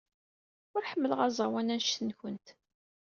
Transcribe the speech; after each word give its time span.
Ur 0.75 0.83
ḥemmleɣ 0.91 1.19
aẓawan 1.27 1.71
anect-nwent. 1.75 2.47